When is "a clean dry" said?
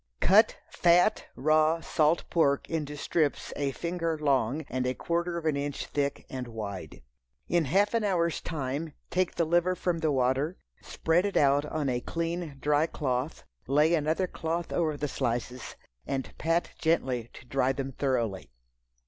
11.87-12.87